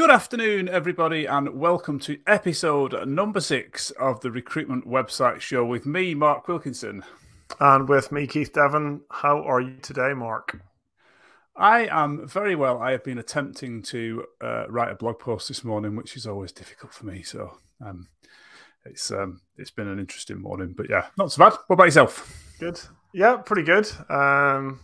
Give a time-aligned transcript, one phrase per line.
[0.00, 5.84] Good afternoon, everybody, and welcome to episode number six of the Recruitment Website Show with
[5.84, 7.04] me, Mark Wilkinson.
[7.60, 9.02] And with me, Keith Devon.
[9.10, 10.62] How are you today, Mark?
[11.54, 12.80] I am very well.
[12.80, 16.50] I have been attempting to uh, write a blog post this morning, which is always
[16.50, 17.22] difficult for me.
[17.22, 18.08] So um,
[18.86, 21.58] it's um, it's been an interesting morning, but yeah, not so bad.
[21.66, 22.54] What about yourself?
[22.58, 22.80] Good.
[23.12, 23.86] Yeah, pretty good.
[24.08, 24.80] Um,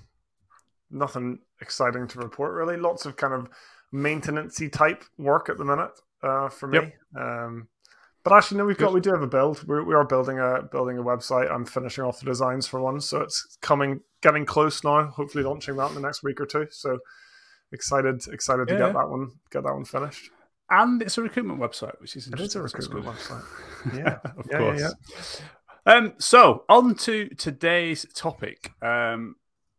[0.91, 2.77] nothing exciting to report really.
[2.77, 3.48] Lots of kind of
[3.97, 6.79] maintenancey type work at the minute uh, for me.
[6.79, 6.95] Yep.
[7.16, 7.69] Um,
[8.23, 9.66] but actually, no, we've got we do have a build.
[9.69, 11.51] We're, we are building a building a website.
[11.51, 15.06] I'm finishing off the designs for one, so it's coming, getting close now.
[15.06, 16.67] Hopefully, launching that in the next week or two.
[16.70, 16.98] So
[17.70, 18.75] excited, excited yeah.
[18.75, 20.31] to get that one, get that one finished.
[20.69, 23.45] And it's a recruitment website, which is it is a recruitment website.
[23.97, 24.81] Yeah, of yeah, course.
[25.87, 28.73] Yeah, um, so on to today's topic.
[28.83, 29.37] Um,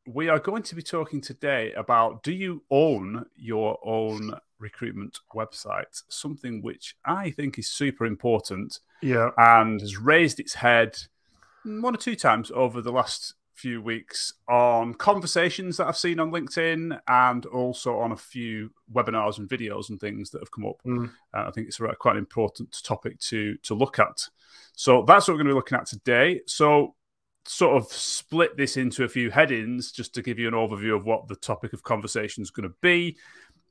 [0.07, 6.03] we are going to be talking today about do you own your own recruitment website?
[6.07, 8.79] Something which I think is super important.
[9.01, 9.31] Yeah.
[9.37, 10.97] And has raised its head
[11.65, 16.31] one or two times over the last few weeks on conversations that I've seen on
[16.31, 20.79] LinkedIn and also on a few webinars and videos and things that have come up.
[20.85, 21.09] Mm.
[21.33, 24.29] Uh, I think it's a, quite an important topic to to look at.
[24.73, 26.41] So that's what we're going to be looking at today.
[26.45, 26.93] So
[27.47, 31.05] sort of split this into a few headings just to give you an overview of
[31.05, 33.17] what the topic of conversation is going to be.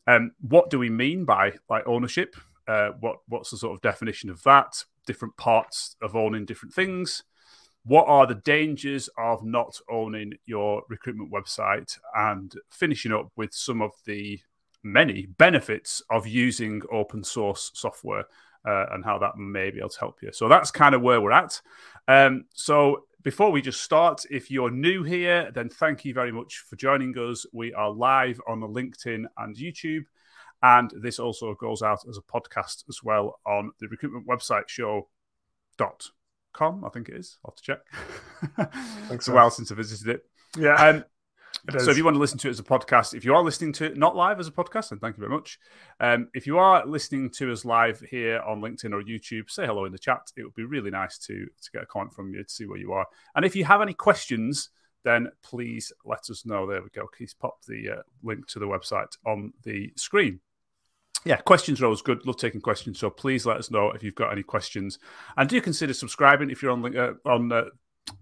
[0.07, 2.37] Um, what do we mean by like ownership?
[2.67, 4.85] Uh, what what's the sort of definition of that?
[5.07, 7.23] Different parts of owning different things.
[7.85, 11.97] What are the dangers of not owning your recruitment website?
[12.17, 14.41] And finishing up with some of the
[14.83, 18.25] many benefits of using open source software
[18.67, 20.33] uh, and how that may be able to help you.
[20.33, 21.61] So that's kind of where we're at.
[22.09, 26.63] Um, so before we just start, if you're new here, then thank you very much
[26.71, 27.45] for joining us.
[27.53, 30.05] We are live on the LinkedIn and YouTube.
[30.63, 35.09] And this also goes out as a podcast as well on the recruitment website show.com,
[36.85, 37.39] I think it is.
[37.45, 37.81] I'll have to check.
[39.11, 40.23] it's a while since I visited it.
[40.57, 40.75] Yeah.
[40.75, 41.05] Um,
[41.79, 43.73] so if you want to listen to it as a podcast, if you are listening
[43.75, 45.59] to it not live as a podcast, then thank you very much.
[46.01, 49.85] Um, if you are listening to us live here on LinkedIn or YouTube, say hello
[49.85, 50.31] in the chat.
[50.37, 52.79] It would be really nice to to get a comment from you to see where
[52.79, 53.07] you are.
[53.35, 54.71] And if you have any questions,
[55.05, 56.67] then please let us know.
[56.67, 57.07] There we go.
[57.07, 60.41] Keith popped the uh, link to the website on the screen.
[61.25, 62.25] Yeah, questions are always good.
[62.27, 63.01] Love taking questions.
[63.01, 64.99] So please let us know if you've got any questions,
[65.37, 67.65] and do consider subscribing if you're on uh, on uh,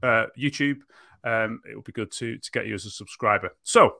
[0.03, 0.81] uh YouTube
[1.25, 3.57] um, it would be good to to get you as a subscriber.
[3.62, 3.97] So,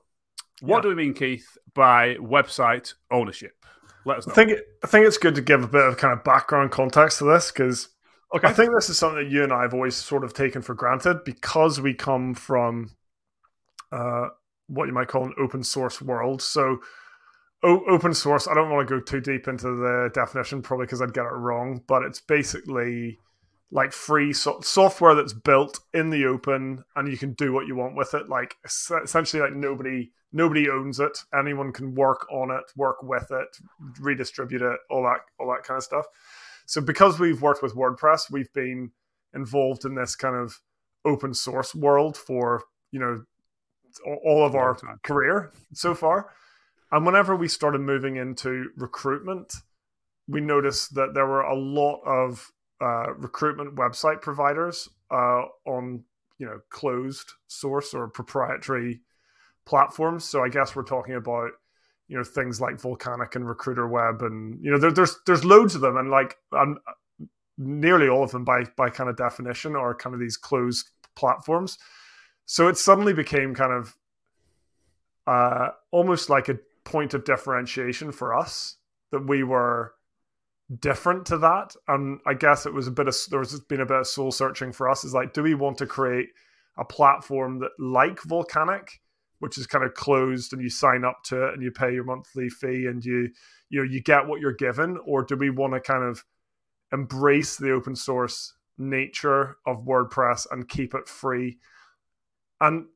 [0.61, 0.81] what yeah.
[0.81, 3.65] do we mean, Keith, by website ownership?
[4.05, 4.33] Let us know.
[4.33, 7.17] I think I think it's good to give a bit of kind of background context
[7.19, 7.89] to this because
[8.35, 8.47] okay.
[8.47, 10.75] I think this is something that you and I have always sort of taken for
[10.75, 12.91] granted because we come from
[13.91, 14.29] uh,
[14.67, 16.41] what you might call an open source world.
[16.41, 16.79] So.
[17.63, 18.47] open source.
[18.47, 21.33] I don't want to go too deep into the definition, probably because I'd get it
[21.33, 21.81] wrong.
[21.87, 23.17] But it's basically
[23.71, 27.75] like free so- software that's built in the open and you can do what you
[27.75, 28.29] want with it.
[28.29, 31.17] Like essentially like nobody nobody owns it.
[31.37, 33.57] Anyone can work on it work with it
[33.99, 36.05] redistribute it all that all that kind of stuff.
[36.65, 38.91] So because we've worked with wordpress we've been
[39.33, 40.61] involved in this kind of
[41.03, 43.23] open source world for you know
[44.25, 46.31] all of our career so far.
[46.91, 49.53] And whenever we started moving into recruitment
[50.27, 52.51] we noticed that there were a lot of
[52.81, 56.03] uh, recruitment website providers uh, on
[56.37, 59.01] you know closed source or proprietary
[59.65, 60.25] platforms.
[60.25, 61.51] So I guess we're talking about
[62.07, 65.75] you know things like Volcanic and Recruiter Web, and you know there, there's there's loads
[65.75, 66.79] of them, and like um,
[67.57, 71.77] nearly all of them by by kind of definition are kind of these closed platforms.
[72.45, 73.95] So it suddenly became kind of
[75.25, 78.75] uh, almost like a point of differentiation for us
[79.11, 79.93] that we were
[80.79, 81.75] different to that.
[81.87, 84.71] And I guess it was a bit of there's been a bit of soul searching
[84.71, 85.03] for us.
[85.03, 86.29] Is like, do we want to create
[86.77, 88.99] a platform that like Volcanic,
[89.39, 92.03] which is kind of closed and you sign up to it and you pay your
[92.03, 93.29] monthly fee and you
[93.69, 96.23] you know you get what you're given, or do we want to kind of
[96.91, 101.57] embrace the open source nature of WordPress and keep it free?
[102.61, 102.87] And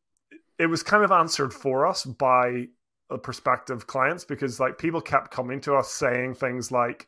[0.58, 2.68] it was kind of answered for us by
[3.10, 7.08] a prospective clients because like people kept coming to us saying things like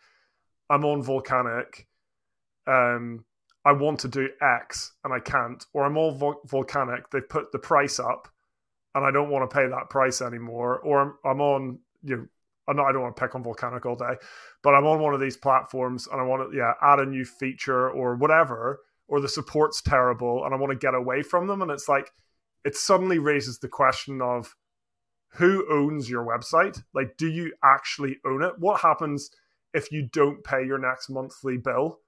[0.71, 1.87] I'm on Volcanic.
[2.65, 3.25] Um,
[3.65, 7.09] I want to do X and I can't, or I'm all vo- Volcanic.
[7.09, 8.29] They've put the price up,
[8.95, 10.79] and I don't want to pay that price anymore.
[10.79, 12.15] Or I'm, I'm on you.
[12.17, 12.27] Know,
[12.67, 14.13] I'm not, I don't want to pick on Volcanic all day,
[14.63, 17.25] but I'm on one of these platforms and I want to yeah add a new
[17.25, 21.61] feature or whatever, or the support's terrible and I want to get away from them.
[21.61, 22.11] And it's like
[22.63, 24.55] it suddenly raises the question of
[25.33, 26.81] who owns your website?
[26.93, 28.53] Like, do you actually own it?
[28.57, 29.31] What happens
[29.73, 31.99] if you don't pay your next monthly bill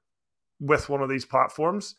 [0.60, 1.95] with one of these platforms?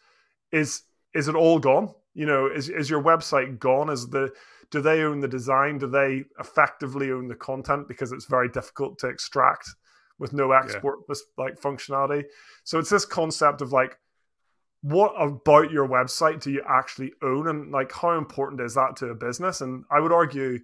[0.52, 0.82] Is
[1.14, 1.94] is it all gone?
[2.14, 3.90] You know, is is your website gone?
[3.90, 4.30] Is the
[4.70, 5.78] do they own the design?
[5.78, 9.68] Do they effectively own the content because it's very difficult to extract
[10.18, 11.14] with no export yeah.
[11.36, 12.24] like functionality?
[12.64, 13.98] So it's this concept of like
[14.84, 19.06] what about your website do you actually own and like how important is that to
[19.06, 20.58] a business and i would argue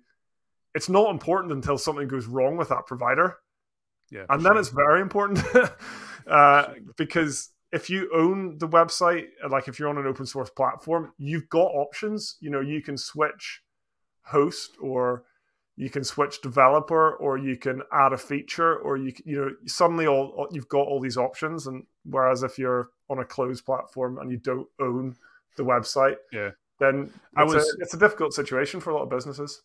[0.75, 3.39] it's not important until something goes wrong with that provider
[4.11, 5.43] yeah and then it's very important
[6.27, 11.13] uh, because if you own the website like if you're on an open source platform
[11.19, 12.37] you've got options.
[12.41, 13.63] You know you can switch
[14.23, 15.25] host or
[15.77, 20.07] you can switch developer or you can add a feature or you you know suddenly
[20.07, 21.67] all you've got all these options.
[21.67, 25.17] And whereas if you're on a closed platform and you don't own
[25.57, 26.51] the website yeah.
[26.79, 29.63] then I was a, it's a difficult situation for a lot of businesses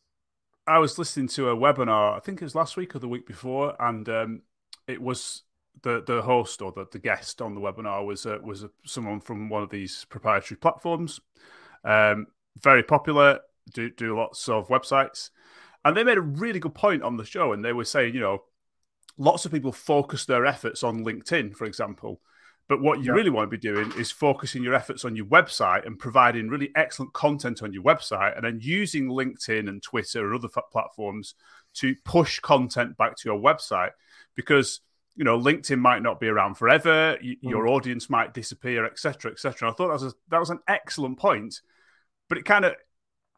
[0.67, 3.27] I was listening to a webinar I think it was last week or the week
[3.27, 4.41] before and um,
[4.87, 5.43] it was
[5.83, 9.49] the the host or the, the guest on the webinar was uh, was someone from
[9.49, 11.19] one of these proprietary platforms
[11.83, 12.27] um,
[12.61, 13.39] very popular
[13.73, 15.29] do do lots of websites
[15.85, 18.19] and they made a really good point on the show, and they were saying, you
[18.19, 18.43] know,
[19.19, 22.21] lots of people focus their efforts on LinkedIn, for example.
[22.67, 23.11] But what you yeah.
[23.11, 26.71] really want to be doing is focusing your efforts on your website and providing really
[26.75, 31.35] excellent content on your website, and then using LinkedIn and Twitter and other platforms
[31.75, 33.91] to push content back to your website.
[34.35, 34.81] Because
[35.15, 37.17] you know, LinkedIn might not be around forever.
[37.21, 37.37] Y- mm.
[37.41, 39.69] Your audience might disappear, etc., etc.
[39.69, 41.61] I thought that was a, that was an excellent point,
[42.27, 42.73] but it kind of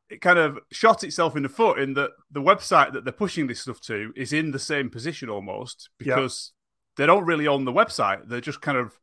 [0.10, 3.48] it kind of shot itself in the foot in that the website that they're pushing
[3.48, 6.54] this stuff to is in the same position almost because
[6.98, 7.04] yeah.
[7.04, 8.28] they don't really own the website.
[8.28, 8.98] They're just kind of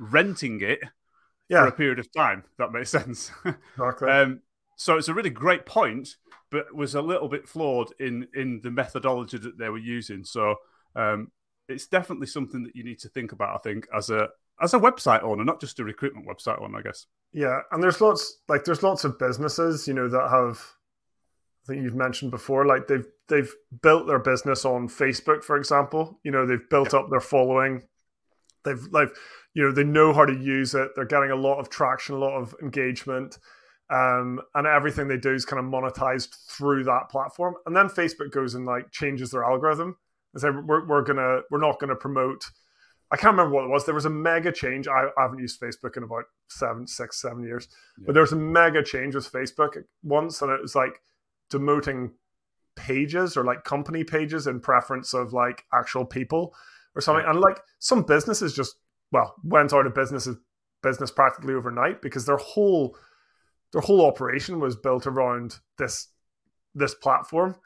[0.00, 0.80] renting it
[1.48, 1.62] yeah.
[1.62, 2.44] for a period of time.
[2.58, 3.30] That makes sense.
[3.44, 4.08] Exactly.
[4.10, 4.40] um,
[4.76, 6.16] so it's a really great point,
[6.50, 10.24] but was a little bit flawed in in the methodology that they were using.
[10.24, 10.56] So
[10.96, 11.30] um,
[11.68, 13.54] it's definitely something that you need to think about.
[13.54, 14.28] I think as a
[14.60, 17.06] as a website owner, not just a recruitment website owner, I guess.
[17.32, 20.60] Yeah, and there's lots like there's lots of businesses, you know, that have
[21.64, 26.18] I think you've mentioned before, like they've they've built their business on Facebook, for example.
[26.24, 27.82] You know, they've built up their following.
[28.64, 29.08] They've like
[29.54, 30.90] you know, they know how to use it.
[30.94, 33.38] They're getting a lot of traction, a lot of engagement.
[33.92, 37.54] Um, and everything they do is kind of monetized through that platform.
[37.66, 39.96] And then Facebook goes and like changes their algorithm
[40.32, 42.44] and say we're, we're gonna we're not gonna promote
[43.12, 43.84] I can't remember what it was.
[43.84, 44.86] There was a mega change.
[44.86, 47.66] I, I haven't used Facebook in about seven, six, seven years,
[47.98, 48.04] yeah.
[48.06, 51.02] but there was a mega change with Facebook once, and it was like
[51.52, 52.12] demoting
[52.76, 56.54] pages or like company pages in preference of like actual people
[56.94, 57.24] or something.
[57.26, 58.76] And like some businesses just
[59.12, 60.28] well went out of business
[60.82, 62.96] business practically overnight because their whole
[63.72, 66.08] their whole operation was built around this
[66.74, 67.56] this platform.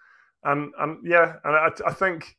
[0.42, 2.36] And and yeah, and I, I think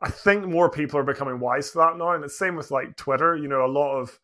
[0.00, 2.96] I think more people are becoming wise to that now, and it's same with like
[2.96, 3.36] Twitter.
[3.36, 4.18] You know, a lot of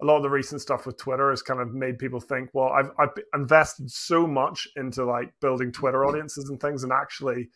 [0.00, 2.68] a lot of the recent stuff with Twitter has kind of made people think, well,
[2.68, 6.08] I've I've invested so much into like building Twitter mm-hmm.
[6.08, 7.50] audiences and things, and actually,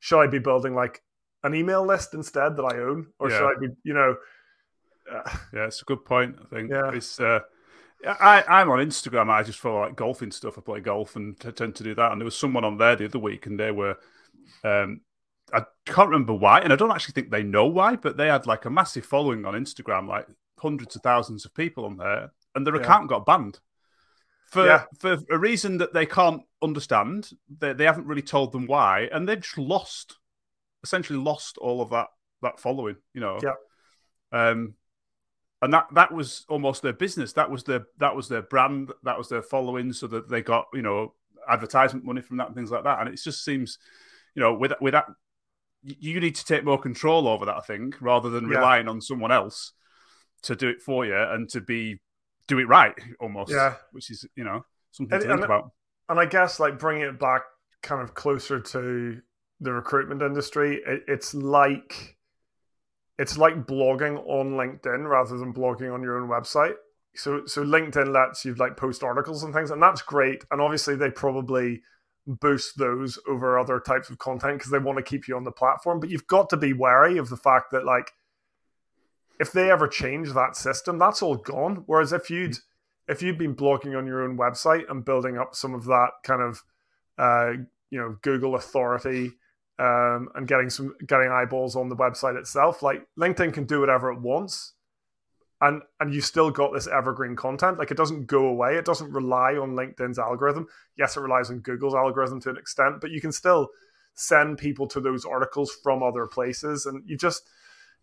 [0.00, 1.02] should I be building like
[1.42, 3.38] an email list instead that I own, or yeah.
[3.38, 4.16] should I be, you know?
[5.10, 6.36] Uh, yeah, it's a good point.
[6.40, 6.90] I think yeah.
[6.92, 7.18] it's.
[7.18, 7.40] Uh,
[8.06, 9.28] I, I'm on Instagram.
[9.28, 10.56] I just follow like golfing stuff.
[10.56, 12.12] I play golf and t- tend to do that.
[12.12, 13.96] And there was someone on there the other week, and they were
[14.64, 15.00] um,
[15.52, 18.46] I can't remember why, and I don't actually think they know why, but they had
[18.46, 20.26] like a massive following on Instagram, like
[20.58, 22.82] hundreds of thousands of people on there, and their yeah.
[22.82, 23.58] account got banned
[24.50, 24.84] for yeah.
[24.98, 27.30] for a reason that they can't understand.
[27.58, 30.18] They they haven't really told them why, and they've just lost,
[30.88, 32.08] essentially lost all of that
[32.42, 32.96] that following.
[33.14, 33.54] You know, yeah.
[34.32, 34.74] Um,
[35.60, 37.32] and that that was almost their business.
[37.34, 38.92] That was their that was their brand.
[39.02, 41.14] That was their following, so that they got you know
[41.48, 43.00] advertisement money from that and things like that.
[43.00, 43.78] And it just seems,
[44.34, 45.06] you know, with with that
[45.82, 48.56] you need to take more control over that, I think, rather than yeah.
[48.56, 49.72] relying on someone else
[50.42, 52.00] to do it for you and to be
[52.46, 53.52] do it right almost.
[53.52, 55.70] Yeah, which is you know something and, to think and, about.
[56.08, 57.42] And I guess like bringing it back
[57.82, 59.20] kind of closer to
[59.60, 62.16] the recruitment industry, it, it's like
[63.18, 66.74] it's like blogging on LinkedIn rather than blogging on your own website.
[67.14, 70.44] So so LinkedIn lets you like post articles and things, and that's great.
[70.50, 71.82] And obviously they probably
[72.26, 75.50] boost those over other types of content because they want to keep you on the
[75.50, 75.98] platform.
[75.98, 78.12] But you've got to be wary of the fact that like
[79.40, 81.84] if they ever change that system, that's all gone.
[81.86, 82.56] Whereas if you'd
[83.08, 86.42] if you'd been blogging on your own website and building up some of that kind
[86.42, 86.62] of
[87.16, 87.52] uh,
[87.90, 89.32] you know Google authority
[89.78, 94.10] um, and getting some getting eyeballs on the website itself, like LinkedIn can do whatever
[94.12, 94.74] it wants
[95.60, 97.78] and and you still got this evergreen content.
[97.78, 98.76] Like it doesn't go away.
[98.76, 100.66] It doesn't rely on linkedin's algorithm.
[100.96, 103.68] Yes it relies on google's algorithm to an extent but you can still
[104.14, 107.48] send people to those articles from other places, and you just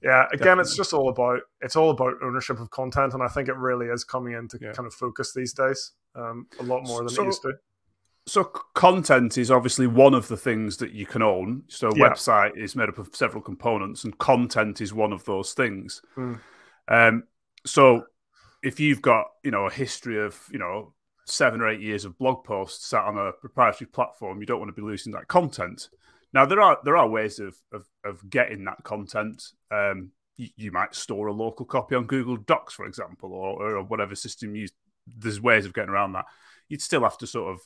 [0.01, 0.62] yeah again Definitely.
[0.62, 3.13] it's just all about it's all about ownership of content.
[3.13, 4.72] And i think it really is coming into Yeah.
[4.74, 7.53] kind of focus these days um, a lot more than So- it used to
[8.27, 11.63] So content is obviously one of the things that you can own.
[11.67, 12.10] So Yeah.
[12.10, 16.01] website is made up of several components, and content is one of those things.
[16.15, 16.36] Hmm.
[16.88, 17.24] Um,
[17.65, 18.05] so
[18.63, 20.94] if you've got you know a history of you know
[21.25, 24.70] seven or eight years of blog posts sat on a proprietary platform, you don't want
[24.70, 25.89] to be losing that content.
[26.34, 29.51] Now there are there are ways of of, of getting that content.
[29.72, 33.84] Um, you, you might store a local copy on Google Docs, for example, or, or
[33.84, 34.67] whatever system you.
[35.08, 36.25] There's ways of getting around that.
[36.67, 37.62] You'd still have to sort of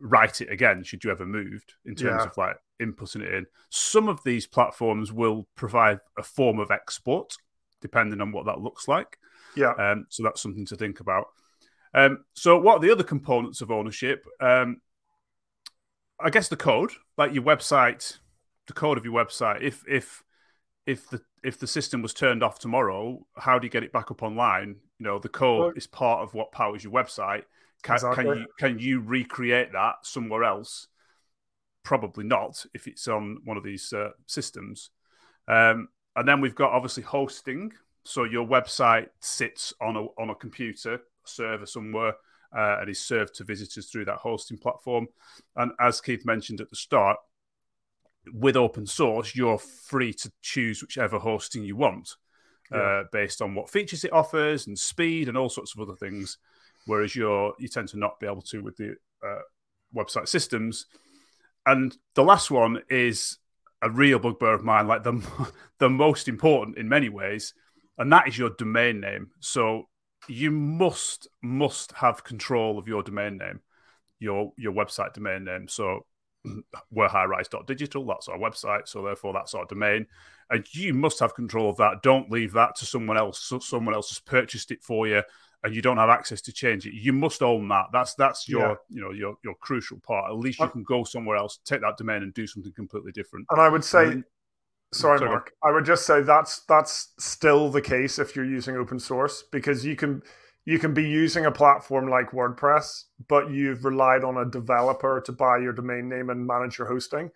[0.00, 2.26] write it again should you ever moved in terms Yeah.
[2.30, 3.46] of like inputting it in.
[3.70, 7.36] Some of these platforms will provide a form of export,
[7.80, 9.18] depending on what that looks like.
[9.56, 11.28] yeah Um, so that's something to think about.
[11.94, 14.26] Um, so, what are the other components of ownership?
[14.40, 14.80] Um,
[16.18, 18.18] I guess the code, like your website,
[18.66, 19.62] the code of your website.
[19.62, 20.22] If if
[20.86, 24.10] if the if the system was turned off tomorrow, how do you get it back
[24.10, 24.80] up online?
[24.98, 27.44] You know, the code Well- is part of what powers your website.
[27.84, 30.88] Can, can you can you recreate that somewhere else?
[31.82, 34.90] Probably not if it's on one of these uh, systems.
[35.46, 37.72] Um, and then we've got obviously hosting.
[38.04, 42.14] So your website sits on a on a computer server somewhere
[42.56, 45.08] uh, and is served to visitors through that hosting platform.
[45.56, 47.18] And as Keith mentioned at the start,
[48.32, 52.16] with open source, you're free to choose whichever hosting you want
[52.72, 52.78] Yeah.
[52.78, 56.38] uh, based on what features it offers and speed and all sorts of other things.
[56.86, 59.40] Whereas you're you tend to not be able to with the uh,
[59.94, 60.86] website systems.
[61.66, 63.38] And the last one is
[63.80, 65.22] a real bugbear of mine, like the
[65.78, 67.54] the most important in many ways,
[67.98, 69.30] and that is your domain name.
[69.40, 69.88] So
[70.28, 73.60] you must must have control of your domain name,
[74.18, 75.68] your your website domain name.
[75.68, 76.06] So
[76.90, 80.06] we're highrise.digital, that's our website, so therefore that's our domain.
[80.50, 82.02] And you must have control of that.
[82.02, 83.40] Don't leave that to someone else.
[83.40, 85.22] So someone else has purchased it for you
[85.64, 86.94] and you don't have access to change it.
[86.94, 87.86] You must own that.
[87.92, 88.74] That's that's your Yeah.
[88.90, 90.30] you know your your crucial part.
[90.30, 93.12] At least you Uh, can go somewhere else, take that domain and do something completely
[93.12, 93.46] different.
[93.50, 94.24] and i would say Um,
[94.92, 98.76] sorry sorry, mark i would just say that's that's still the case if you're using
[98.76, 100.22] open source because you can
[100.66, 105.32] you can be using a platform like wordpress but you've relied on a developer to
[105.32, 107.28] buy your domain name and manage your hosting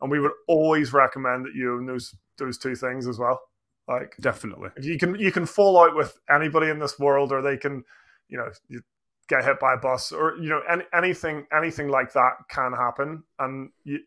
[0.00, 3.40] and we would always recommend that you own those those two things as well
[3.88, 4.70] like Definitely.
[4.80, 7.84] you can you can fall out with anybody in this world or they can
[8.28, 8.80] you know you
[9.28, 13.22] get hit by a bus or you know any, anything anything like that can happen
[13.38, 13.98] and you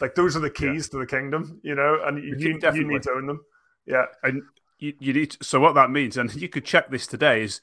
[0.00, 2.58] like those are the keys to the kingdom you know and you, Yeah, you, you
[2.60, 2.94] definitely.
[2.94, 3.40] need to own them
[3.86, 4.42] yeah And
[4.78, 7.60] you, you need to, so what that means, and you could check this today, is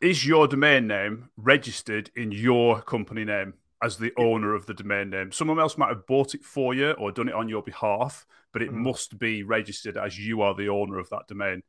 [0.00, 5.10] is your domain name registered in your company name as the owner of the domain
[5.10, 5.32] name?
[5.32, 8.62] Someone else might have bought it for you or done it on your behalf, but
[8.62, 8.84] it Mhm.
[8.84, 11.62] must be registered as you are the owner of that domain.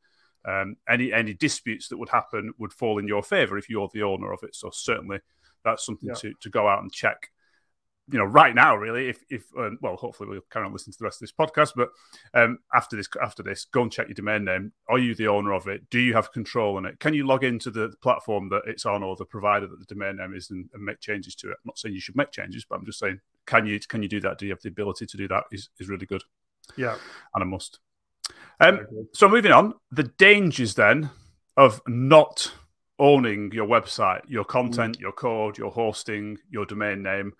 [0.46, 4.04] Um, any any disputes that would happen would fall in your favor if you're the
[4.04, 4.56] owner of it.
[4.56, 5.20] So certainly
[5.64, 6.16] that's something Yeah.
[6.16, 7.32] to, to go out and check.
[8.10, 11.00] You know, right now, really, if if um, well, hopefully we'll carry on listening to
[11.00, 11.74] the rest of this podcast.
[11.76, 11.90] But
[12.34, 14.72] um, after this, after this, go and check your domain name.
[14.88, 15.90] Are you the owner of it?
[15.90, 17.00] Do you have control on it?
[17.00, 20.18] Can you log into the platform that it's on or the provider that the domain
[20.18, 21.58] name is and, and make changes to it?
[21.58, 24.10] I'm not saying you should make changes, but I'm just saying, can you can you
[24.10, 24.38] do that?
[24.38, 25.44] Do you have the ability to do that?
[25.52, 26.24] Is is really good
[26.76, 26.98] yeah
[27.34, 27.80] and a must.
[28.60, 31.12] Um, so moving on, the dangers then
[31.56, 32.52] of not
[33.00, 37.34] owning your website, your content, your code, your hosting, your domain name.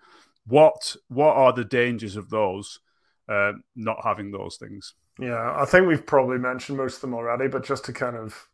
[0.48, 2.80] What what are the dangers of those?
[3.28, 4.94] Uh, not having those things.
[5.18, 8.48] yeah i think we've probably mentioned most of them already but just to kind of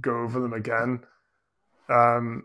[0.00, 1.00] go over them again
[1.88, 2.44] um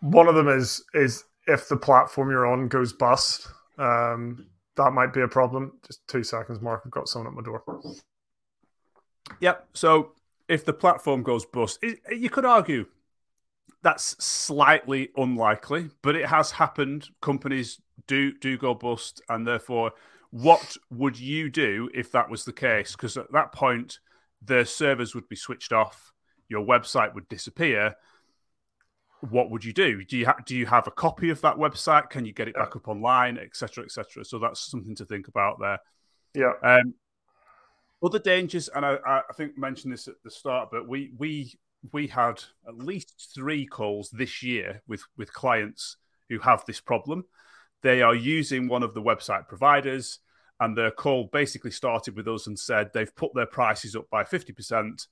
[0.00, 5.12] one of them is is if the platform you're on goes bust um that might
[5.12, 7.64] be a problem just two seconds mark i've got someone at my door
[9.40, 9.68] Yep.
[9.74, 10.12] So
[10.48, 12.86] if the platform goes bust, it, you could argue
[13.82, 17.08] that's slightly unlikely, but it has happened.
[17.20, 19.92] Companies do do go bust, and therefore,
[20.30, 22.92] what would you do if that was the case?
[22.92, 24.00] Because at that point,
[24.42, 26.12] the servers would be switched off,
[26.48, 27.94] your website would disappear.
[29.20, 30.04] What would you do?
[30.04, 32.10] Do you ha- do you have a copy of that website?
[32.10, 34.24] Can you get it back up online, etc., etc.?
[34.24, 35.78] So that's something to think about there.
[36.34, 36.94] yeah Um,
[38.02, 41.58] other dangers, and I, I think I mentioned this at the start, but we we
[41.92, 45.96] we had at least three calls this year with with clients
[46.28, 47.24] who have this problem.
[47.82, 50.18] They are using one of the website providers,
[50.60, 54.24] and their call basically started with us and said they've put their prices up by
[54.24, 55.06] fifty percent.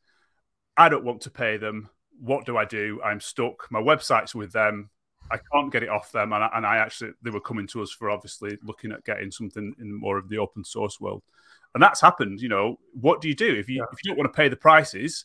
[0.76, 1.88] I don't want to pay them.
[2.20, 3.00] What do I do?
[3.04, 3.66] I'm stuck.
[3.70, 4.90] My website's with them.
[5.30, 7.82] I can't get it off them, and I, and I actually they were coming to
[7.82, 11.22] us for obviously looking at getting something in more of the open source world,
[11.74, 12.40] and that's happened.
[12.40, 13.86] You know, what do you do if you yeah.
[13.92, 15.24] if you don't want to pay the prices?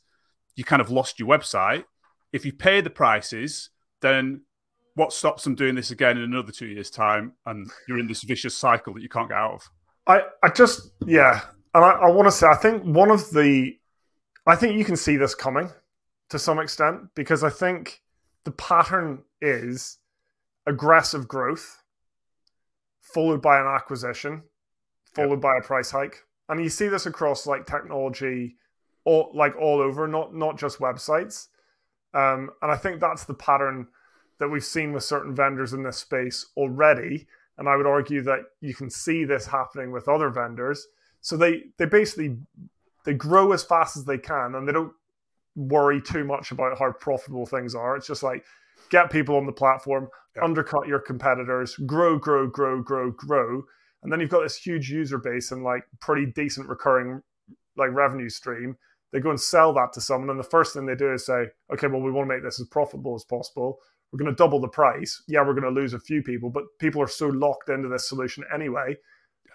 [0.56, 1.86] You kind of lost your website.
[2.34, 3.70] If you pay the prices,
[4.02, 4.42] then
[4.96, 7.34] what stops them doing this again in another two years' time?
[7.46, 9.70] And you're in this vicious cycle that you can't get out of.
[10.08, 11.42] I, I just, yeah.
[11.74, 13.78] And I, I want to say, I think one of the,
[14.46, 15.70] I think you can see this coming
[16.30, 18.02] to some extent because I think
[18.44, 20.00] the pattern is
[20.66, 21.82] aggressive growth
[23.02, 24.44] followed by an acquisition,
[25.14, 25.42] followed yep.
[25.42, 26.24] by a price hike.
[26.50, 28.56] And you see this across like technology
[29.04, 31.48] all like all over, not not just websites.
[32.14, 33.88] Um, and I think that's the pattern
[34.42, 37.28] that we've seen with certain vendors in this space already.
[37.60, 40.88] And I would argue that you can see this happening with other vendors.
[41.22, 42.38] So they they basically
[43.06, 44.94] they grow as fast as they can and they don't
[45.56, 47.96] worry too much about how profitable things are.
[47.96, 48.44] It's just like
[48.90, 50.44] get people on the platform, yeah.
[50.44, 53.64] undercut your competitors, grow, grow, grow, grow, grow.
[54.02, 57.22] And then you've got this huge user base and like pretty decent recurring
[57.78, 58.76] like revenue stream.
[59.12, 61.48] They go and sell that to someone, and the first thing they do is say,
[61.72, 63.80] "Okay, well, we want to make this as profitable as possible.
[64.12, 65.24] We're going to double the price.
[65.28, 68.10] Yeah, we're going to lose a few people, but people are so locked into this
[68.10, 68.96] solution anyway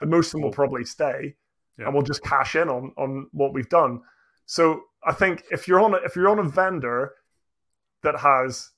[0.00, 1.34] that most of them will probably stay,
[1.78, 1.86] yeah.
[1.86, 4.00] and we'll just cash in on on what we've done.
[4.46, 7.12] So I think if you're on a, if you're on a vendor
[8.02, 8.70] that has,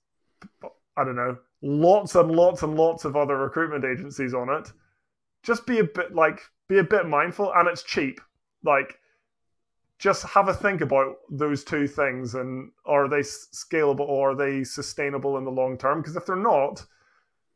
[0.97, 4.73] I don't know, lots and lots and lots of other recruitment agencies on it,
[5.43, 8.21] just be a bit like be a bit mindful, and it's cheap.
[8.65, 8.99] Like
[9.99, 14.63] just have a think about those two things and are they scalable or are they
[14.63, 16.01] sustainable in the long term?
[16.01, 16.85] Because if they're not,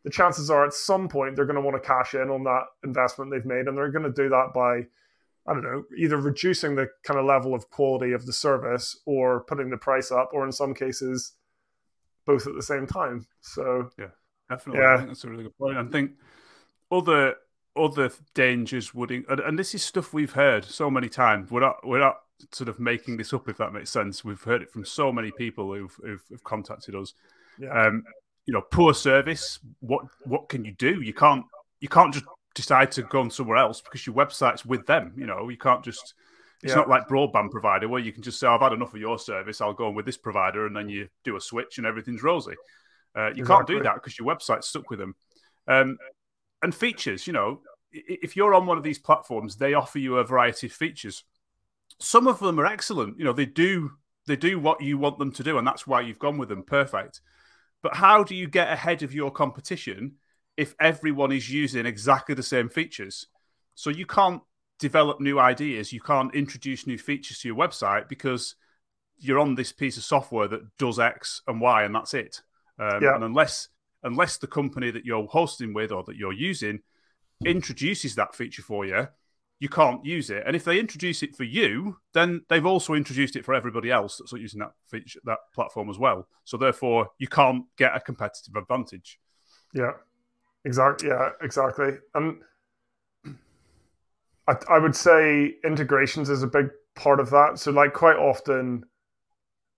[0.02, 2.64] the chances are at some point they're going to want to cash in on that
[2.84, 4.78] investment they've made, and they're going to do that by,
[5.46, 9.44] I don't know, either reducing the kind of level of quality of the service or
[9.44, 11.34] putting the price up, or in some cases,
[12.26, 13.26] both at the same time.
[13.40, 14.08] So yeah,
[14.50, 14.82] definitely.
[14.82, 14.94] Yeah.
[14.94, 15.76] I think that's a really good point.
[15.76, 16.12] I think
[16.90, 17.36] other
[17.76, 21.50] other dangers would, and, and this is stuff we've heard so many times.
[21.52, 22.22] We're not we're not
[22.52, 24.24] sort of making this up, if that makes sense.
[24.24, 27.14] We've heard it from so many people who've, who've, who've contacted us.
[27.58, 27.70] Yeah.
[27.70, 28.04] Um,
[28.46, 29.58] you know, poor service.
[29.80, 31.00] What what can you do?
[31.00, 31.44] You can't
[31.80, 35.12] you can't just decide to go on somewhere else because your website's with them.
[35.16, 36.14] You know, you can't just.
[36.62, 36.76] It's yeah.
[36.76, 39.60] not like broadband provider where you can just say, "I've had enough of your service.
[39.60, 42.54] I'll go on with this provider," and then you do a switch and everything's rosy.
[43.16, 43.44] Uh, you exactly.
[43.44, 45.16] can't do that because your website's stuck with them.
[45.66, 45.98] Um,
[46.62, 47.60] and features, you know,
[47.92, 51.24] if you're on one of these platforms, they offer you a variety of features
[52.00, 53.18] some of them are excellent.
[53.18, 53.92] You know, they do
[54.26, 56.62] they do what you want them to do, and that's why you've gone with them.
[56.62, 57.20] Perfect.
[57.82, 60.16] But how do you get ahead of your competition
[60.56, 63.26] if everyone is using exactly the same features?
[63.74, 64.42] So you can't
[64.78, 68.54] develop new ideas, you can't introduce new features to your website because
[69.18, 72.42] you're on this piece of software that does X and Y, and that's it.
[72.78, 73.14] Um, yeah.
[73.14, 73.68] And unless
[74.02, 76.80] unless the company that you're hosting with or that you're using
[77.44, 79.08] introduces that feature for you,
[79.62, 80.42] you can't use it.
[80.44, 84.16] And if they introduce it for you, then they've also introduced it for everybody else
[84.16, 86.26] that's using that feature, that platform as well.
[86.42, 89.20] So therefore, you can't get a competitive advantage.
[89.72, 89.92] Yeah,
[90.64, 91.10] exactly.
[91.10, 91.92] Yeah, exactly.
[92.12, 92.38] And
[94.48, 97.60] I, I would say integrations is a big part of that.
[97.60, 98.82] So like quite often,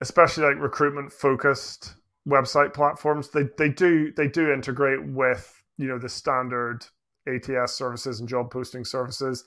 [0.01, 5.99] especially like recruitment focused website platforms, they they do they do integrate with you know
[5.99, 6.87] the standard
[7.29, 9.45] ATS services and job posting services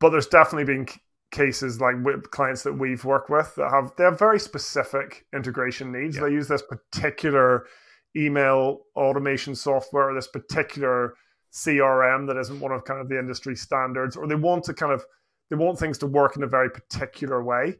[0.00, 0.86] but there's definitely been
[1.30, 5.90] cases like with clients that we've worked with that have they have very specific integration
[5.92, 6.16] needs.
[6.16, 6.24] Yeah.
[6.24, 7.66] They use this particular
[8.16, 11.14] email automation software or this particular
[11.52, 14.92] CRM that isn't one of kind of the industry standards, or they want to kind
[14.92, 15.04] of
[15.50, 17.76] they want things to work in a very particular way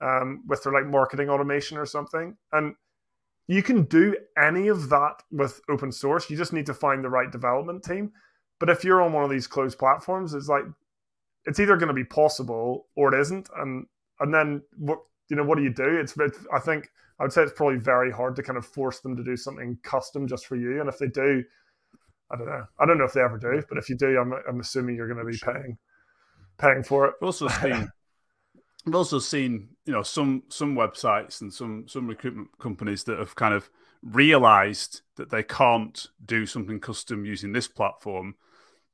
[0.00, 2.36] um, with their like marketing automation or something.
[2.52, 2.74] And
[3.48, 6.30] you can do any of that with open source.
[6.30, 8.12] You just need to find the right development team.
[8.58, 10.64] But if you're on one of these closed platforms, it's like
[11.44, 13.86] it's either going to be possible or it isn't, and
[14.20, 15.98] and then what you know what do you do?
[16.00, 19.00] It's, it's I think I would say it's probably very hard to kind of force
[19.00, 21.42] them to do something custom just for you, and if they do,
[22.30, 22.64] I don't know.
[22.78, 25.12] I don't know if they ever do, but if you do, I'm I'm assuming you're
[25.12, 25.78] going to be paying
[26.58, 27.14] paying for it.
[27.20, 27.88] We've also seen
[28.86, 33.34] I've also seen you know some some websites and some some recruitment companies that have
[33.34, 33.70] kind of
[34.02, 38.34] realized that they can't do something custom using this platform,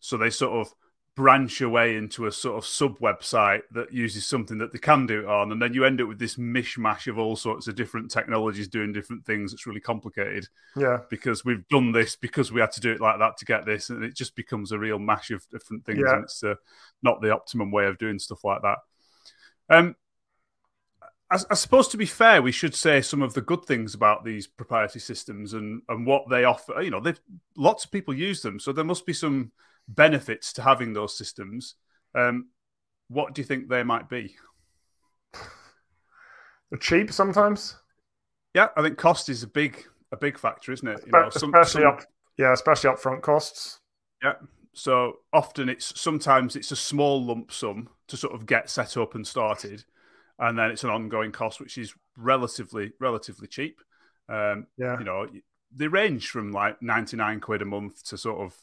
[0.01, 0.75] so they sort of
[1.19, 5.19] branch away into a sort of sub website that uses something that they can do
[5.19, 8.09] it on, and then you end up with this mishmash of all sorts of different
[8.09, 9.53] technologies doing different things.
[9.53, 10.47] It's really complicated.
[10.77, 13.67] Yeah, because we've done this because we had to do it like that to get
[13.67, 16.15] this, and it just becomes a real mash of different things, yeah.
[16.15, 16.55] and it's uh,
[17.03, 18.79] not the optimum way of doing stuff like that.
[19.69, 19.97] Um,
[21.33, 24.25] I, I, suppose to be fair, we should say some of the good things about
[24.25, 26.81] these proprietary systems and, and what they offer.
[26.81, 27.03] You know,
[27.57, 29.51] lots of people use them, so there must be some
[29.89, 31.75] benefits to having those systems.
[32.15, 32.49] Um,
[33.09, 34.37] what do you think they might be?
[36.71, 37.77] They're cheap sometimes.
[38.55, 41.01] Yeah, I think cost is a big a big factor, isn't it?
[41.07, 42.03] You know, especially some, up,
[42.37, 43.81] yeah, especially upfront costs.
[44.23, 44.35] Yeah.
[44.73, 49.15] So often it's sometimes it's a small lump sum to sort of get set up
[49.15, 49.85] and started,
[50.39, 53.81] and then it's an ongoing cost which is relatively relatively cheap.
[54.29, 54.99] Um, yeah.
[54.99, 55.27] You know,
[55.75, 58.55] they range from like ninety nine quid a month to sort of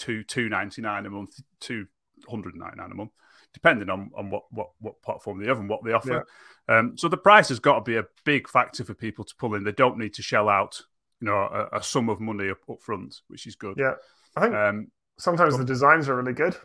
[0.00, 1.86] two two ninety nine a month, two
[2.28, 3.12] hundred ninety nine a month
[3.52, 6.24] depending on, on what, what, what platform they have and what they offer.
[6.68, 6.78] Yeah.
[6.78, 9.54] Um, so the price has got to be a big factor for people to pull
[9.54, 9.64] in.
[9.64, 10.80] They don't need to shell out,
[11.20, 13.74] you know, a, a sum of money up, up front, which is good.
[13.76, 13.94] Yeah,
[14.36, 14.86] I think um,
[15.18, 16.56] sometimes the designs are really good.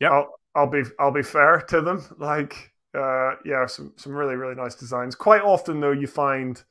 [0.00, 2.04] Yeah, I'll, I'll be I'll be fair to them.
[2.16, 5.16] Like, uh, yeah, some some really really nice designs.
[5.16, 6.62] Quite often though, you find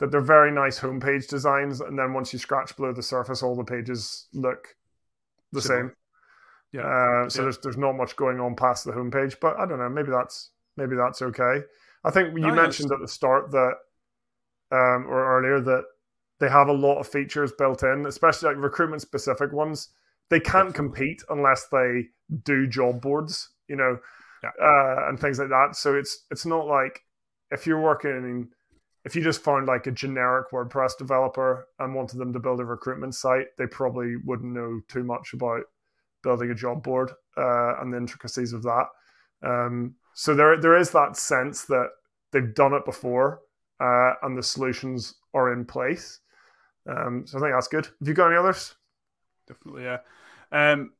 [0.00, 3.56] that they're very nice homepage designs, and then once you scratch below the surface, all
[3.56, 4.76] the pages look
[5.54, 5.88] the Similar.
[5.88, 5.96] same.
[6.72, 6.80] Yeah.
[6.82, 7.44] Uh, so yeah.
[7.44, 9.88] there's there's not much going on past the homepage, but I don't know.
[9.88, 11.62] Maybe that's maybe that's okay.
[12.04, 13.74] I think you mentioned at the start that,
[14.70, 15.84] um, or earlier that
[16.40, 19.88] they have a lot of features built in, especially like recruitment specific ones.
[20.30, 20.96] They can't Definitely.
[20.96, 22.08] compete unless they
[22.42, 23.98] do job boards, you know,
[24.42, 24.50] yeah.
[24.60, 25.76] uh, and things like that.
[25.76, 27.02] So it's it's not like
[27.50, 28.50] if you're working
[29.04, 32.64] if you just found like a generic WordPress developer and wanted them to build a
[32.64, 35.62] recruitment site, they probably wouldn't know too much about
[36.22, 38.86] building a job board uh, and the intricacies of that.
[39.42, 41.90] Um, so there there is that sense that
[42.32, 43.40] they've done it before
[43.80, 46.20] uh, and the solutions are in place.
[46.88, 47.86] Um, so I think that's good.
[47.86, 48.74] Have you got any others?
[49.46, 49.98] Definitely, yeah.
[50.52, 50.92] Um,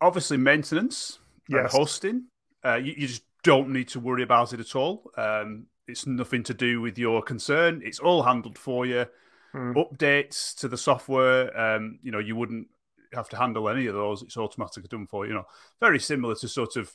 [0.00, 1.18] obviously, maintenance,
[1.48, 1.72] yes.
[1.72, 2.26] hosting.
[2.64, 5.10] Uh, you, you, just don't need to worry about it at all.
[5.16, 7.82] Um, it's nothing to do with your concern.
[7.84, 9.06] It's all handled for you.
[9.52, 9.72] Hmm.
[9.72, 11.58] Updates to the software.
[11.58, 12.68] Um, you know, you wouldn't
[13.14, 14.22] have to handle any of those.
[14.22, 15.34] It's automatically done for you.
[15.34, 15.46] know,
[15.80, 16.94] very similar to sort of.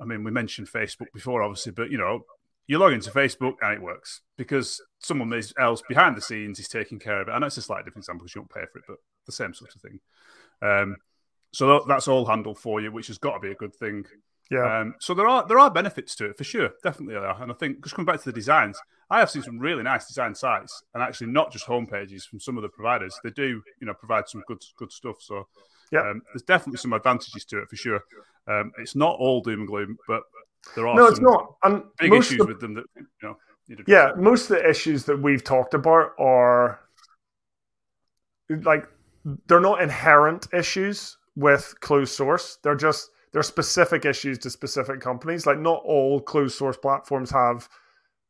[0.00, 2.24] I mean, we mentioned Facebook before, obviously, but you know,
[2.66, 6.98] you log into Facebook and it works because someone else behind the scenes is taking
[6.98, 7.32] care of it.
[7.32, 9.32] I know it's a slightly different example because you don't pay for it, but the
[9.32, 10.00] same sort of thing.
[10.62, 10.96] Um,
[11.52, 14.06] so that's all handled for you, which has got to be a good thing.
[14.50, 14.80] Yeah.
[14.80, 17.40] Um, so there are there are benefits to it for sure, definitely there are.
[17.40, 20.06] And I think just coming back to the designs, I have seen some really nice
[20.06, 23.18] design sites, and actually not just homepages from some of the providers.
[23.22, 25.16] They do, you know, provide some good good stuff.
[25.20, 25.46] So
[25.92, 28.00] yeah, um, there's definitely some advantages to it for sure.
[28.48, 30.22] Um, it's not all doom and gloom, but
[30.74, 31.54] there are no, it's not.
[31.62, 33.36] And big issues the, with them that you know.
[33.86, 36.80] Yeah, most of the issues that we've talked about are
[38.64, 38.88] like
[39.46, 42.58] they're not inherent issues with closed source.
[42.64, 45.46] They're just there are specific issues to specific companies.
[45.46, 47.68] Like not all closed source platforms have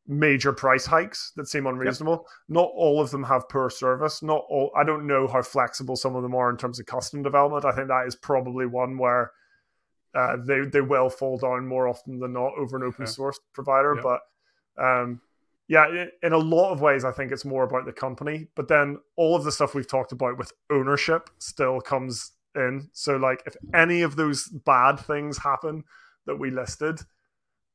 [0.07, 2.13] major price hikes that seem unreasonable.
[2.13, 2.25] Yep.
[2.49, 4.21] Not all of them have poor service.
[4.21, 4.71] Not all.
[4.75, 7.65] I don't know how flexible some of them are in terms of custom development.
[7.65, 9.31] I think that is probably one where
[10.13, 13.95] uh, they they will fall down more often than not over an open source provider.
[13.95, 14.03] Yep.
[14.03, 15.21] But um,
[15.67, 18.47] yeah, in a lot of ways, I think it's more about the company.
[18.55, 22.89] But then all of the stuff we've talked about with ownership still comes in.
[22.93, 25.83] So like if any of those bad things happen
[26.25, 26.99] that we listed,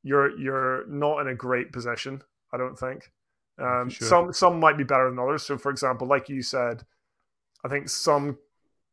[0.02, 2.22] you're you're not in a great position.
[2.52, 3.10] I don't think.
[3.58, 4.08] Um, sure.
[4.08, 5.42] Some some might be better than others.
[5.42, 6.84] So for example, like you said,
[7.64, 8.38] I think some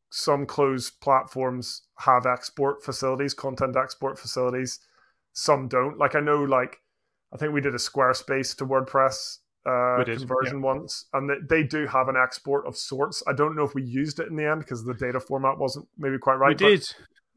[0.10, 4.80] some closed platforms have export facilities, content export facilities.
[5.34, 5.98] Some don't.
[5.98, 6.78] Like I know, like
[7.34, 10.66] I think we did a Squarespace to WordPress uh, conversion yeah.
[10.66, 13.24] once, and they, they, do have an export of sorts.
[13.28, 15.88] I don't know if we used it in the end because the data format wasn't
[15.98, 16.50] maybe quite right.
[16.50, 16.86] We did.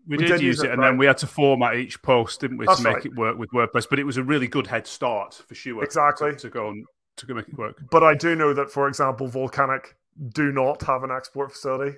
[0.08, 0.90] We, we did, did, use it, it and right.
[0.90, 3.06] then we had to format each post, didn't we, That's to make right.
[3.06, 3.86] it work with WordPress?
[3.90, 5.82] But it was a really good head start for sure.
[5.82, 6.84] Exactly to, to go and
[7.16, 7.82] to go make it work.
[7.90, 9.96] But I do know that, for example, Volcanic
[10.34, 11.96] do not have an export facility.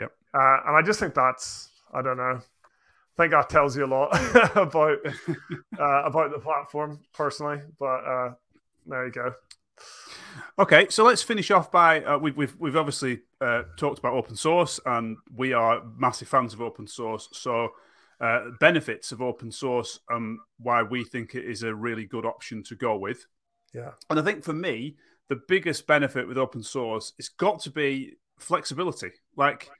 [0.00, 0.12] Yep.
[0.34, 2.40] Uh, and I just think that's I don't know.
[2.40, 4.08] I think that tells you a lot
[4.56, 4.98] about
[5.78, 7.60] uh, about the platform personally.
[7.78, 8.30] But uh,
[8.86, 9.34] there you go.
[10.58, 14.36] Okay, so let's finish off by uh, we've, we've we've obviously uh, talked about open
[14.36, 17.28] source, and we are massive fans of open source.
[17.32, 17.70] So,
[18.20, 22.62] uh, benefits of open source and why we think it is a really good option
[22.64, 23.26] to go with.
[23.72, 24.96] Yeah, and I think for me,
[25.28, 29.12] the biggest benefit with open source it's got to be flexibility.
[29.36, 29.70] Like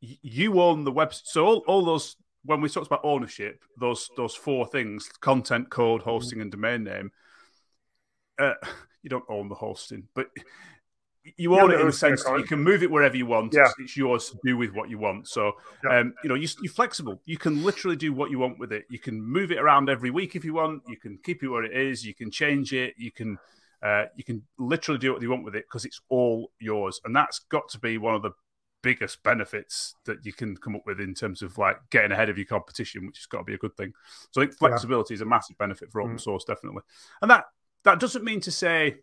[0.00, 4.34] you own the web, so all, all those when we talked about ownership, those those
[4.34, 7.10] four things: content, code, hosting, and domain name.
[8.38, 8.54] Uh,
[9.06, 10.26] you don't own the hosting, but
[11.36, 13.54] you own it in the sense that you can move it wherever you want.
[13.54, 13.66] Yeah.
[13.66, 15.28] It's, it's, yours to do with what you want.
[15.28, 15.52] So,
[15.84, 16.00] yeah.
[16.00, 17.22] um, you know, you, are flexible.
[17.24, 18.84] You can literally do what you want with it.
[18.90, 20.82] You can move it around every week if you want.
[20.88, 22.04] You can keep it where it is.
[22.04, 22.94] You can change it.
[22.98, 23.38] You can,
[23.80, 27.00] uh, you can literally do what you want with it because it's all yours.
[27.04, 28.32] And that's got to be one of the
[28.82, 32.38] biggest benefits that you can come up with in terms of like getting ahead of
[32.38, 33.92] your competition, which has got to be a good thing.
[34.32, 35.16] So I think flexibility yeah.
[35.16, 36.20] is a massive benefit for open mm.
[36.20, 36.82] source, definitely.
[37.22, 37.44] And that
[37.86, 38.96] that doesn't mean to say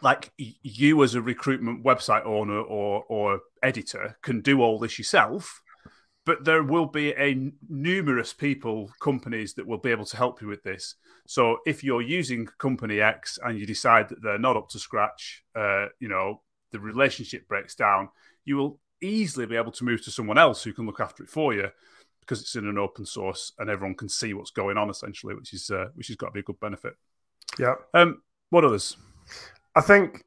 [0.00, 5.60] like you as a recruitment website owner or or editor can do all this yourself
[6.24, 10.46] but there will be a numerous people companies that will be able to help you
[10.46, 10.94] with this.
[11.26, 15.44] So if you're using company x and you decide that they're not up to scratch
[15.56, 18.08] uh, you know the relationship breaks down
[18.44, 21.28] you will easily be able to move to someone else who can look after it
[21.28, 21.68] for you
[22.20, 25.52] because it's in an open source and everyone can see what's going on essentially which
[25.52, 26.94] is uh, which has got to be a good benefit
[27.58, 28.96] yeah um what others
[29.74, 30.24] I think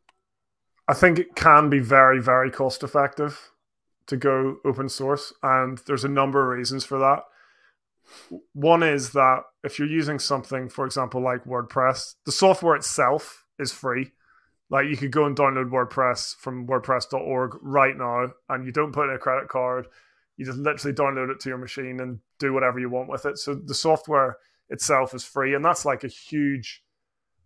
[0.88, 3.52] I think it can be very, very cost effective
[4.08, 7.24] to go open source, and there's a number of reasons for that.
[8.52, 13.72] One is that if you're using something, for example, like WordPress, the software itself is
[13.72, 14.12] free.
[14.70, 19.10] Like you could go and download WordPress from WordPress.org right now, and you don't put
[19.10, 19.88] in a credit card.
[20.36, 23.38] You just literally download it to your machine and do whatever you want with it.
[23.38, 24.38] So the software
[24.70, 26.83] itself is free, and that's like a huge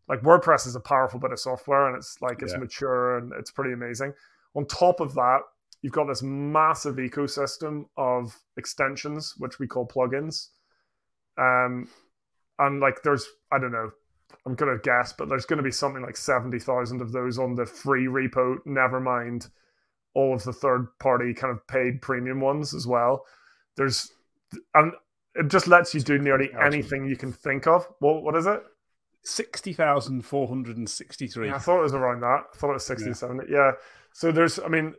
[0.08, 2.60] like WordPress is a powerful bit of software and it's like it's yeah.
[2.60, 4.13] mature and it's pretty amazing.
[4.56, 5.39] On top of that,
[5.82, 10.48] you've got this massive ecosystem of extensions, which we call plugins.
[11.38, 11.89] Um,
[12.60, 13.91] and like there's, I don't know,
[14.46, 17.65] I'm gonna guess, but there's gonna be something like seventy thousand of those on the
[17.65, 18.58] free repo.
[18.65, 19.48] Never mind
[20.13, 23.26] all of the third party kind of paid premium ones as well.
[23.76, 24.12] There's
[24.74, 24.93] and
[25.36, 27.88] it just lets you do nearly anything you can think of.
[28.02, 28.63] Well, what is it?
[29.28, 31.50] Sixty thousand four hundred and sixty-three.
[31.50, 32.44] Yeah, I thought it was around that.
[32.54, 33.42] I thought it was sixty-seven.
[33.50, 33.58] Yeah.
[33.58, 33.72] yeah.
[34.13, 34.94] So there's, I mean,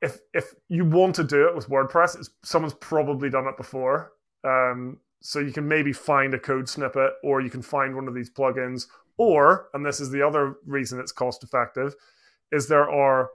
[0.00, 4.12] if if you want to do it with WordPress, someone's probably done it before.
[4.44, 8.14] Um, so you can maybe find a code snippet, or you can find one of
[8.14, 8.86] these plugins,
[9.16, 11.96] or, and this is the other reason it's cost effective,
[12.52, 13.30] is there are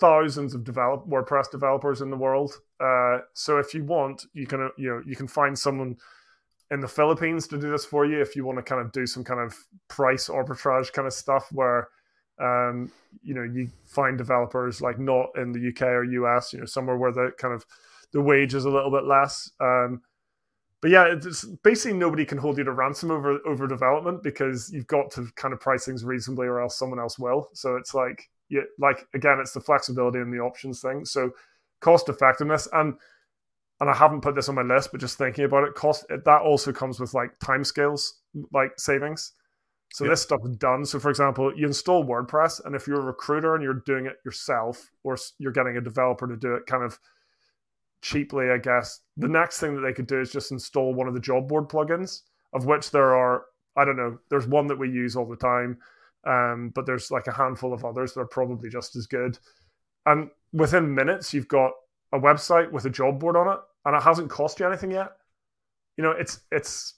[0.00, 2.52] thousands of develop WordPress developers in the world.
[2.78, 5.96] Uh, so if you want, you can you know you can find someone
[6.70, 9.06] in the Philippines to do this for you if you want to kind of do
[9.06, 9.56] some kind of
[9.88, 11.88] price arbitrage kind of stuff where
[12.40, 12.90] um,
[13.22, 16.96] you know you find developers like not in the UK or US, you know somewhere
[16.96, 17.64] where the kind of
[18.12, 19.50] the wage is a little bit less.
[19.60, 20.02] Um,
[20.80, 24.86] but yeah, it's basically nobody can hold you to ransom over over development because you've
[24.86, 27.48] got to kind of price things reasonably, or else someone else will.
[27.54, 31.04] So it's like, yeah, like again, it's the flexibility and the options thing.
[31.04, 31.30] So
[31.80, 32.94] cost effectiveness and
[33.80, 36.42] and I haven't put this on my list, but just thinking about it, cost that
[36.42, 38.10] also comes with like timescales,
[38.52, 39.32] like savings.
[39.92, 40.12] So yep.
[40.12, 40.84] this stuff is done.
[40.84, 44.16] So for example, you install WordPress, and if you're a recruiter and you're doing it
[44.24, 46.98] yourself, or you're getting a developer to do it kind of
[48.02, 51.14] cheaply, I guess, the next thing that they could do is just install one of
[51.14, 53.44] the job board plugins, of which there are,
[53.76, 55.78] I don't know, there's one that we use all the time,
[56.26, 59.38] um, but there's like a handful of others that are probably just as good.
[60.04, 61.72] And within minutes, you've got
[62.12, 65.12] a website with a job board on it and it hasn't cost you anything yet.
[65.96, 66.94] You know, it's it's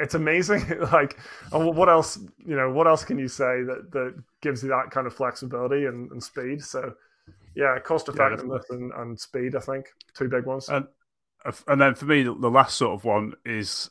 [0.00, 0.66] it's amazing.
[0.92, 1.18] like,
[1.50, 2.18] what else?
[2.44, 5.84] You know, what else can you say that that gives you that kind of flexibility
[5.84, 6.62] and, and speed?
[6.62, 6.94] So,
[7.54, 9.54] yeah, cost effectiveness yeah, and, and speed.
[9.54, 10.68] I think two big ones.
[10.68, 10.86] And
[11.68, 13.90] and then for me, the last sort of one is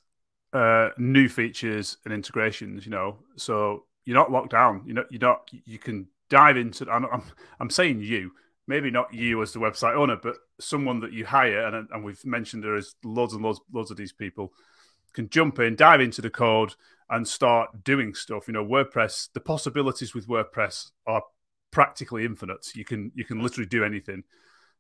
[0.54, 2.86] uh, new features and integrations.
[2.86, 4.84] You know, so you're not locked down.
[4.86, 5.50] You know, you're not.
[5.52, 6.90] You can dive into.
[6.90, 7.24] I'm I'm,
[7.60, 8.32] I'm saying you
[8.70, 12.24] maybe not you as the website owner, but someone that you hire, and, and we've
[12.24, 14.54] mentioned there is loads and loads, loads of these people
[15.14, 16.76] can jump in, dive into the code,
[17.10, 18.48] and start doing stuff.
[18.48, 19.30] You know, WordPress.
[19.34, 21.24] The possibilities with WordPress are
[21.72, 22.68] practically infinite.
[22.76, 24.24] You can you can literally do anything.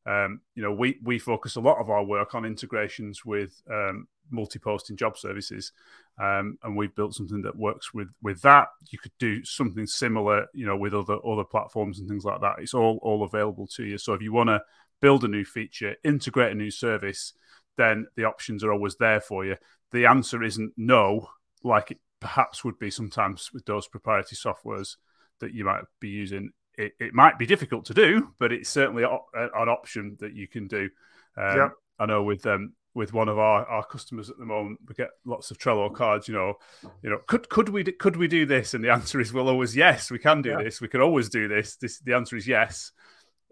[0.06, 4.08] Um, you know, we we focus a lot of our work on integrations with um,
[4.32, 5.72] multi-posting job services,
[6.20, 8.70] um, and we've built something that works with with that.
[8.90, 12.56] You could do something similar, you know, with other other platforms and things like that.
[12.60, 13.98] It's all all available to you.
[13.98, 14.62] So if you want to
[15.02, 17.34] build a new feature, integrate a new service,
[17.78, 19.56] then the options are always there for you.
[19.92, 21.30] The answer isn't no,
[21.64, 24.98] like it perhaps would be sometimes with those proprietary softwares
[25.40, 26.52] that you might be using.
[26.80, 30.68] It, it might be difficult to do, but it's certainly an option that you can
[30.68, 30.90] do.
[31.38, 31.70] Um, yeah.
[32.00, 34.80] I know with um, with one of our, our customers at the moment.
[34.88, 36.28] We get lots of Trello cards.
[36.28, 36.54] You know,
[37.02, 38.74] you know, could could we could we do this?
[38.74, 40.12] And the answer is well, always yes.
[40.12, 40.64] We can do yeah.
[40.64, 40.82] this.
[40.82, 41.76] We can always do this.
[41.76, 42.92] This the answer is yes.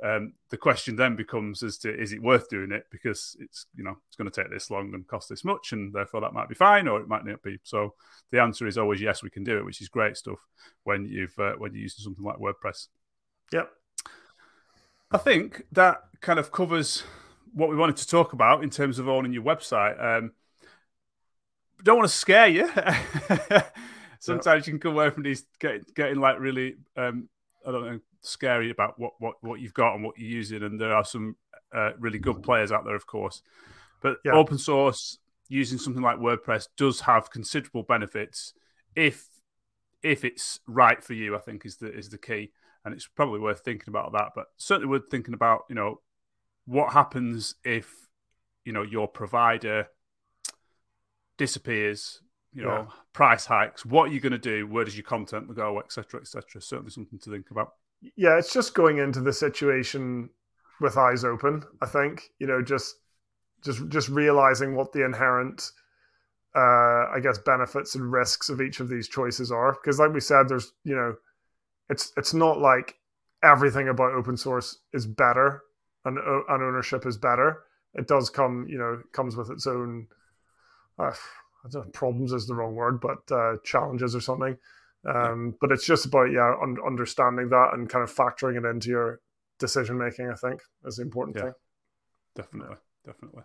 [0.04, 3.84] Um, the question then becomes as to is it worth doing it because it's you
[3.84, 6.48] know it's going to take this long and cost this much and therefore that might
[6.48, 7.96] be fine or it might not be so
[8.32, 10.38] the answer is always yes we can do it which is great stuff
[10.84, 12.90] when you've uh, when you're using something like wordpress
[13.52, 13.72] Yep.
[15.12, 17.04] I think that kind of covers
[17.54, 20.02] what we wanted to talk about in terms of owning your website.
[20.04, 20.32] Um,
[21.84, 22.70] don't want to scare you.
[24.20, 27.30] Sometimes you can come away from these getting, getting like really, um,
[27.66, 30.64] I don't know, scary about what, what, what you've got and what you're using.
[30.64, 31.36] And there are some
[31.74, 33.42] uh, really good players out there, of course.
[34.02, 34.34] But yeah.
[34.34, 38.54] open source using something like WordPress does have considerable benefits
[38.96, 39.28] if
[40.04, 41.36] if it's right for you.
[41.36, 42.52] I think is the is the key,
[42.88, 44.32] and it's probably worth thinking about that.
[44.34, 45.66] But certainly worth thinking about.
[45.70, 46.02] You know,
[46.66, 47.94] what happens if
[48.66, 49.90] you know your provider
[51.38, 52.22] disappears
[52.58, 52.96] you know, yeah.
[53.14, 53.86] price hikes.
[53.86, 54.66] What are you going to do?
[54.66, 56.60] Where does your content go, etc., etc.
[56.60, 57.74] Certainly something to think about.
[58.16, 60.30] Yeah, it's just going into the situation
[60.82, 61.64] with eyes open.
[61.84, 62.96] I think you know, just
[63.64, 65.72] just just realizing what the inherent,
[66.56, 69.74] uh, I guess, benefits and risks of each of these choices are.
[69.74, 71.16] Because, like we said, there's you know,
[71.90, 72.96] it's it's not like
[73.44, 75.64] everything about open source is better
[76.06, 77.64] and, and ownership is better.
[77.94, 80.08] It does come, you know, comes with its own.
[81.00, 81.14] Uh,
[81.94, 84.58] problems is the wrong word, but uh, challenges or something.
[85.06, 88.90] Um, but it's just about yeah, un- understanding that and kind of factoring it into
[88.90, 89.20] your
[89.60, 90.30] decision making.
[90.30, 91.54] I think is the important yeah, thing.
[92.36, 93.44] Definitely, definitely.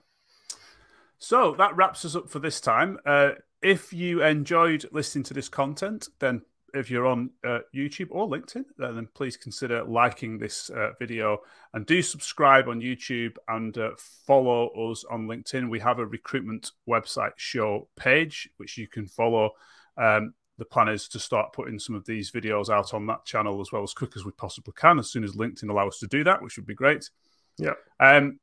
[1.18, 2.98] So that wraps us up for this time.
[3.07, 6.42] Uh, if you enjoyed listening to this content, then
[6.74, 11.38] if you're on uh, YouTube or LinkedIn, then please consider liking this uh, video
[11.74, 13.90] and do subscribe on YouTube and uh,
[14.26, 15.68] follow us on LinkedIn.
[15.68, 19.50] We have a recruitment website show page which you can follow.
[19.96, 23.61] Um, the plan is to start putting some of these videos out on that channel
[23.61, 26.06] as well as quick as we possibly can, as soon as LinkedIn allow us to
[26.06, 27.11] do that, which would be great.
[27.58, 27.74] Yeah.
[28.00, 28.38] Um,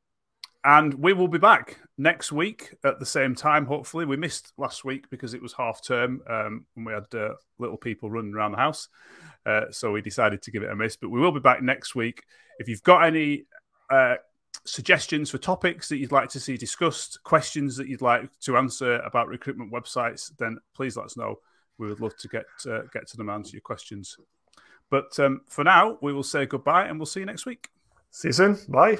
[0.64, 4.04] and we will be back next week at the same time, hopefully.
[4.04, 7.76] We missed last week because it was half term um, and we had uh, little
[7.76, 8.88] people running around the house.
[9.46, 10.96] Uh, so we decided to give it a miss.
[10.96, 12.24] But we will be back next week.
[12.58, 13.44] If you've got any
[13.90, 14.16] uh,
[14.64, 18.96] suggestions for topics that you'd like to see discussed, questions that you'd like to answer
[19.00, 21.36] about recruitment websites, then please let us know.
[21.78, 24.16] We would love to get uh, get to them and answer your questions.
[24.90, 27.68] But um, for now, we will say goodbye and we'll see you next week.
[28.10, 28.58] See you soon.
[28.68, 28.98] Bye.